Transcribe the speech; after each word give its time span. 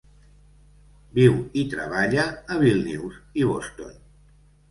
Viu 1.17 1.35
i 1.63 1.65
treballa 1.75 2.25
a 2.55 2.59
Vílnius 2.63 3.19
i 3.43 3.47
Boston. 3.51 3.95